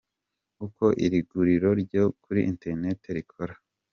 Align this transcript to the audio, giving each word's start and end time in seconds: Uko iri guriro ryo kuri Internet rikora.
Uko 0.65 0.85
iri 1.05 1.19
guriro 1.29 1.69
ryo 1.83 2.03
kuri 2.23 2.39
Internet 2.51 2.99
rikora. 3.17 3.53